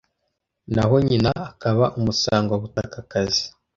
naho 0.73 0.95
nyina 1.07 1.31
akaba 1.49 1.85
Umusangwabutakakazi 1.97 3.43